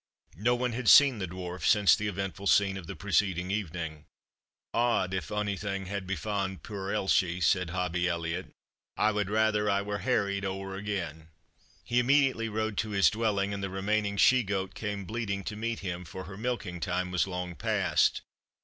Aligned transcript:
No 0.39 0.55
one 0.55 0.71
had 0.73 0.89
seen 0.89 1.19
the 1.19 1.27
Dwarf 1.27 1.63
since 1.63 1.95
the 1.95 2.07
eventful 2.07 2.47
scene 2.47 2.75
of 2.75 2.87
the 2.87 2.95
preceding 2.95 3.51
evening. 3.51 4.05
"Odd, 4.73 5.13
if 5.13 5.31
onything 5.31 5.85
has 5.85 6.01
befa'en 6.01 6.57
puir 6.57 6.91
Elshie," 6.91 7.39
said 7.39 7.69
Hobbie 7.69 8.07
Elliot, 8.07 8.47
"I 8.97 9.11
wad 9.11 9.29
rather 9.29 9.69
I 9.69 9.83
were 9.83 9.99
harried 9.99 10.43
ower 10.43 10.73
again." 10.75 11.29
He 11.83 11.99
immediately 11.99 12.49
rode 12.49 12.79
to 12.79 12.89
his 12.89 13.11
dwelling, 13.11 13.53
and 13.53 13.61
the 13.61 13.69
remaining 13.69 14.17
she 14.17 14.41
goat 14.41 14.73
came 14.73 15.05
bleating 15.05 15.43
to 15.43 15.55
meet 15.55 15.81
him, 15.81 16.03
for 16.03 16.23
her 16.23 16.35
milking 16.35 16.79
time 16.79 17.11
was 17.11 17.27
long 17.27 17.53
past. 17.53 18.21